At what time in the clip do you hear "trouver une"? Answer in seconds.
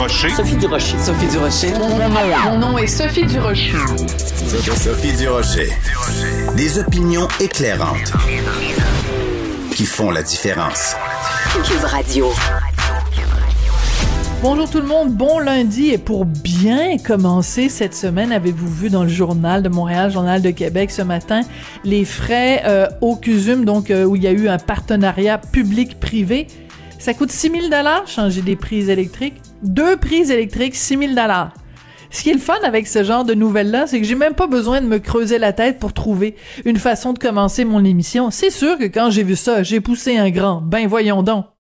35.92-36.76